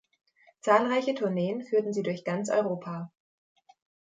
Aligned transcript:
Zahlreiche 0.61 1.13
Tourneen 1.13 1.61
führten 1.61 1.93
sie 1.93 2.01
durch 2.01 2.23
ganz 2.25 2.49
Europa. 2.49 3.11